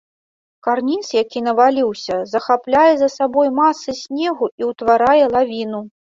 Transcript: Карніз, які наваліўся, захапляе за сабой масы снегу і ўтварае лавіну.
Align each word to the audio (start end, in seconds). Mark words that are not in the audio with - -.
Карніз, 0.67 1.09
які 1.23 1.41
наваліўся, 1.47 2.15
захапляе 2.31 2.93
за 3.01 3.09
сабой 3.17 3.51
масы 3.59 3.95
снегу 3.99 4.49
і 4.63 4.71
ўтварае 4.71 5.25
лавіну. 5.35 5.83